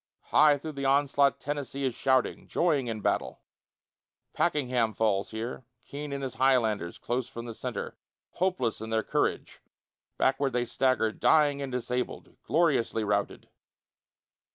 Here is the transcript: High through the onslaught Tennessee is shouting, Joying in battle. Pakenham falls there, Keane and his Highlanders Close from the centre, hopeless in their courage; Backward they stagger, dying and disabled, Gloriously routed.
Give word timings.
High 0.31 0.57
through 0.57 0.71
the 0.71 0.85
onslaught 0.85 1.39
Tennessee 1.39 1.83
is 1.85 1.93
shouting, 1.93 2.47
Joying 2.47 2.87
in 2.87 3.01
battle. 3.01 3.43
Pakenham 4.33 4.95
falls 4.95 5.29
there, 5.29 5.63
Keane 5.85 6.11
and 6.11 6.23
his 6.23 6.33
Highlanders 6.33 6.97
Close 6.97 7.29
from 7.29 7.45
the 7.45 7.53
centre, 7.53 7.99
hopeless 8.31 8.81
in 8.81 8.89
their 8.89 9.03
courage; 9.03 9.59
Backward 10.17 10.53
they 10.53 10.65
stagger, 10.65 11.11
dying 11.11 11.61
and 11.61 11.71
disabled, 11.71 12.35
Gloriously 12.43 13.03
routed. 13.03 13.47